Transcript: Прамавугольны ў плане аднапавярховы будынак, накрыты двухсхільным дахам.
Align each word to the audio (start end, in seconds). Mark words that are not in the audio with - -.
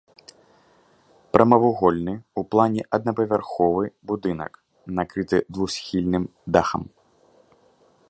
Прамавугольны 1.37 2.13
ў 2.21 2.41
плане 2.55 2.81
аднапавярховы 2.99 3.83
будынак, 4.13 4.51
накрыты 5.01 5.37
двухсхільным 5.55 6.23
дахам. 6.57 6.83